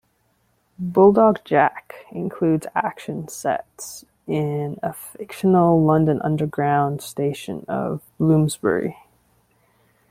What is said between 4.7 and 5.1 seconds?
a